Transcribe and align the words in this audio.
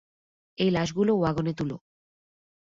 এই 0.57 0.69
লাশ 0.71 0.89
গুলো 0.93 1.11
ওয়াগন 1.15 1.45
এ 1.47 1.53
তুলো। 1.53 1.75